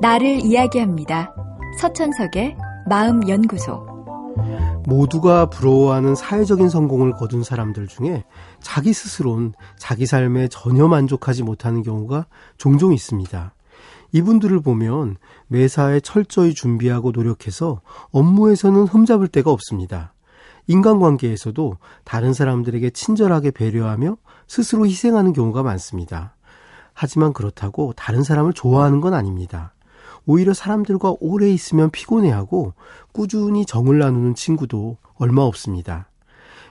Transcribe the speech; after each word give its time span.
나를 0.00 0.44
이야기합니다. 0.44 1.34
서천석의 1.80 2.56
마음연구소. 2.88 3.84
모두가 4.86 5.50
부러워하는 5.50 6.14
사회적인 6.14 6.68
성공을 6.68 7.14
거둔 7.14 7.42
사람들 7.42 7.88
중에 7.88 8.24
자기 8.60 8.92
스스로는 8.92 9.54
자기 9.76 10.06
삶에 10.06 10.48
전혀 10.48 10.86
만족하지 10.86 11.42
못하는 11.42 11.82
경우가 11.82 12.26
종종 12.58 12.94
있습니다. 12.94 13.52
이분들을 14.12 14.60
보면 14.60 15.16
매사에 15.48 15.98
철저히 15.98 16.54
준비하고 16.54 17.10
노력해서 17.10 17.80
업무에서는 18.12 18.84
흠잡을 18.84 19.26
데가 19.26 19.50
없습니다. 19.50 20.14
인간관계에서도 20.68 21.76
다른 22.04 22.32
사람들에게 22.32 22.90
친절하게 22.90 23.50
배려하며 23.50 24.16
스스로 24.46 24.86
희생하는 24.86 25.32
경우가 25.32 25.64
많습니다. 25.64 26.36
하지만 26.94 27.32
그렇다고 27.32 27.92
다른 27.94 28.22
사람을 28.22 28.52
좋아하는 28.52 29.00
건 29.00 29.14
아닙니다. 29.14 29.72
오히려 30.28 30.52
사람들과 30.52 31.14
오래 31.20 31.48
있으면 31.50 31.88
피곤해하고 31.88 32.74
꾸준히 33.12 33.64
정을 33.64 33.98
나누는 33.98 34.34
친구도 34.34 34.98
얼마 35.14 35.40
없습니다. 35.40 36.10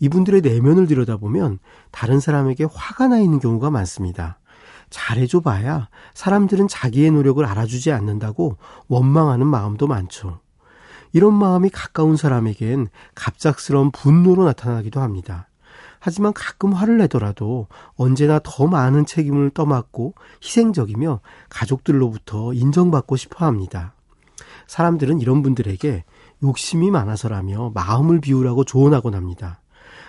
이분들의 0.00 0.42
내면을 0.42 0.86
들여다보면 0.86 1.58
다른 1.90 2.20
사람에게 2.20 2.66
화가 2.70 3.08
나 3.08 3.18
있는 3.18 3.40
경우가 3.40 3.70
많습니다. 3.70 4.38
잘해줘 4.90 5.40
봐야 5.40 5.88
사람들은 6.12 6.68
자기의 6.68 7.10
노력을 7.10 7.42
알아주지 7.42 7.90
않는다고 7.90 8.58
원망하는 8.86 9.46
마음도 9.46 9.86
많죠. 9.86 10.40
이런 11.14 11.32
마음이 11.32 11.70
가까운 11.70 12.18
사람에겐 12.18 12.88
갑작스러운 13.14 13.90
분노로 13.92 14.44
나타나기도 14.44 15.00
합니다. 15.00 15.47
하지만 16.00 16.32
가끔 16.32 16.72
화를 16.72 16.98
내더라도 16.98 17.66
언제나 17.96 18.40
더 18.42 18.66
많은 18.66 19.06
책임을 19.06 19.50
떠맡고 19.50 20.14
희생적이며 20.42 21.20
가족들로부터 21.48 22.52
인정받고 22.52 23.16
싶어 23.16 23.46
합니다. 23.46 23.94
사람들은 24.66 25.20
이런 25.20 25.42
분들에게 25.42 26.04
욕심이 26.42 26.90
많아서라며 26.90 27.72
마음을 27.74 28.20
비우라고 28.20 28.64
조언하곤 28.64 29.14
합니다. 29.14 29.60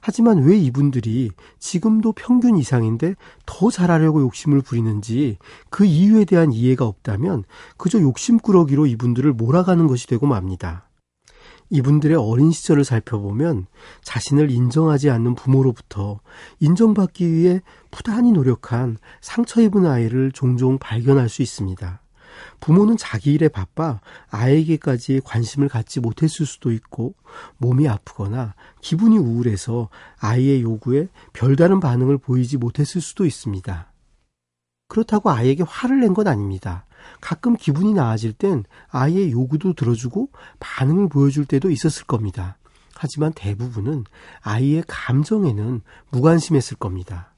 하지만 0.00 0.42
왜 0.42 0.56
이분들이 0.56 1.30
지금도 1.58 2.12
평균 2.12 2.58
이상인데 2.58 3.14
더 3.46 3.70
잘하려고 3.70 4.20
욕심을 4.20 4.60
부리는지 4.60 5.38
그 5.70 5.86
이유에 5.86 6.26
대한 6.26 6.52
이해가 6.52 6.84
없다면 6.86 7.44
그저 7.78 8.00
욕심꾸러기로 8.00 8.86
이분들을 8.86 9.32
몰아가는 9.32 9.86
것이 9.86 10.06
되고 10.06 10.26
맙니다. 10.26 10.84
이분들의 11.74 12.16
어린 12.16 12.52
시절을 12.52 12.84
살펴보면 12.84 13.66
자신을 14.02 14.48
인정하지 14.48 15.10
않는 15.10 15.34
부모로부터 15.34 16.20
인정받기 16.60 17.32
위해 17.32 17.62
부단히 17.90 18.30
노력한 18.30 18.98
상처 19.20 19.60
입은 19.60 19.84
아이를 19.84 20.30
종종 20.30 20.78
발견할 20.78 21.28
수 21.28 21.42
있습니다. 21.42 22.00
부모는 22.60 22.96
자기 22.96 23.32
일에 23.32 23.48
바빠 23.48 24.00
아이에게까지 24.30 25.22
관심을 25.24 25.68
갖지 25.68 25.98
못했을 25.98 26.46
수도 26.46 26.70
있고 26.70 27.14
몸이 27.58 27.88
아프거나 27.88 28.54
기분이 28.80 29.18
우울해서 29.18 29.88
아이의 30.18 30.62
요구에 30.62 31.08
별다른 31.32 31.80
반응을 31.80 32.18
보이지 32.18 32.56
못했을 32.56 33.00
수도 33.00 33.26
있습니다. 33.26 33.93
그렇다고 34.94 35.30
아이에게 35.30 35.64
화를 35.66 36.00
낸 36.00 36.14
건 36.14 36.28
아닙니다. 36.28 36.86
가끔 37.20 37.56
기분이 37.56 37.92
나아질 37.94 38.32
땐 38.34 38.62
아이의 38.90 39.32
요구도 39.32 39.72
들어주고 39.74 40.28
반응을 40.60 41.08
보여줄 41.08 41.46
때도 41.46 41.70
있었을 41.70 42.04
겁니다. 42.06 42.56
하지만 42.94 43.32
대부분은 43.32 44.04
아이의 44.42 44.84
감정에는 44.86 45.80
무관심했을 46.10 46.76
겁니다. 46.76 47.32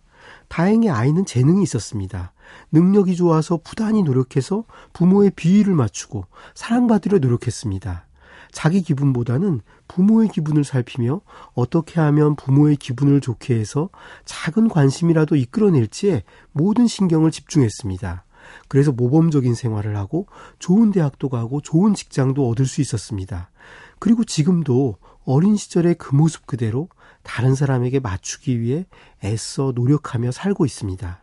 다행히 0.49 0.91
아이는 0.91 1.25
재능이 1.25 1.63
있었습니다. 1.63 2.33
능력이 2.71 3.17
좋아서 3.17 3.59
부단히 3.65 4.03
노력해서 4.03 4.65
부모의 4.93 5.31
비위를 5.35 5.75
맞추고 5.75 6.27
사랑받으려 6.55 7.19
노력했습니다. 7.19 8.06
자기 8.53 8.83
기분보다는 8.83 9.61
부모의 9.89 10.29
기분을 10.29 10.65
살피며 10.65 11.21
어떻게 11.55 12.01
하면 12.01 12.37
부모의 12.37 12.77
기분을 12.77 13.21
좋게 13.21 13.59
해서 13.59 13.91
작은 14.25 14.69
관심이라도 14.69 15.37
이끌어낼지에 15.37 16.25
모든 16.53 16.87
신경을 16.87 17.31
집중했습니다. 17.31 18.25
그래서 18.69 18.93
모범적인 18.93 19.55
생활을 19.55 19.97
하고 19.97 20.27
좋은 20.59 20.93
대학도 20.93 21.29
가고 21.29 21.61
좋은 21.61 21.95
직장도 21.95 22.49
얻을 22.49 22.67
수 22.67 22.81
있었습니다. 22.81 23.51
그리고 23.99 24.25
지금도 24.25 24.97
어린 25.25 25.57
시절의 25.57 25.97
그 25.97 26.15
모습 26.15 26.47
그대로 26.47 26.89
다른 27.23 27.55
사람에게 27.55 27.99
맞추기 28.01 28.61
위해 28.61 28.87
애써 29.25 29.73
노력하며 29.75 30.31
살고 30.31 30.65
있습니다. 30.65 31.21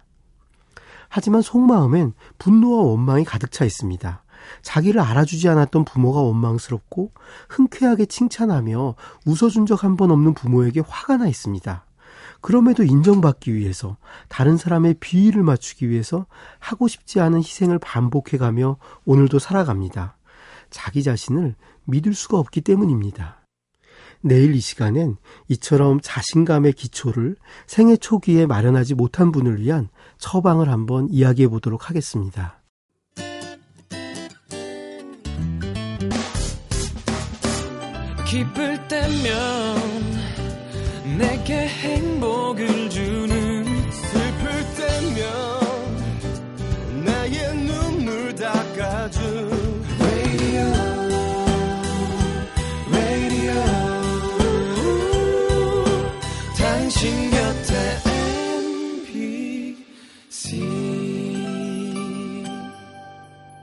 하지만 1.07 1.41
속마음엔 1.41 2.13
분노와 2.39 2.83
원망이 2.83 3.23
가득 3.23 3.51
차 3.51 3.65
있습니다. 3.65 4.22
자기를 4.61 5.01
알아주지 5.01 5.47
않았던 5.49 5.85
부모가 5.85 6.21
원망스럽고 6.21 7.11
흔쾌하게 7.49 8.05
칭찬하며 8.05 8.95
웃어준 9.25 9.65
적 9.65 9.83
한 9.83 9.97
번 9.97 10.11
없는 10.11 10.33
부모에게 10.33 10.81
화가 10.87 11.17
나 11.17 11.27
있습니다. 11.27 11.85
그럼에도 12.41 12.83
인정받기 12.83 13.53
위해서 13.53 13.97
다른 14.27 14.57
사람의 14.57 14.95
비위를 14.99 15.43
맞추기 15.43 15.89
위해서 15.89 16.25
하고 16.59 16.87
싶지 16.87 17.19
않은 17.21 17.39
희생을 17.39 17.79
반복해가며 17.79 18.77
오늘도 19.05 19.39
살아갑니다. 19.39 20.17
자기 20.69 21.03
자신을 21.03 21.55
믿을 21.85 22.13
수가 22.13 22.39
없기 22.39 22.61
때문입니다. 22.61 23.39
내일 24.21 24.55
이 24.55 24.59
시간엔 24.61 25.17
이처럼 25.49 25.99
자신감의 26.01 26.73
기초를 26.73 27.35
생애 27.67 27.97
초기에 27.97 28.45
마련하지 28.45 28.95
못한 28.95 29.31
분을 29.31 29.59
위한 29.61 29.89
처방을 30.17 30.69
한번 30.69 31.09
이야기해 31.09 31.49
보도록 31.49 31.89
하겠습니다. 31.89 32.62
기쁠 38.33 38.87
때면 38.87 39.77
내게 41.19 41.67
행복을 41.67 42.89
주 42.89 43.22